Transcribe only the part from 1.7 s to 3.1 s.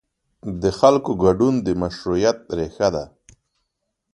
مشروعیت ریښه ده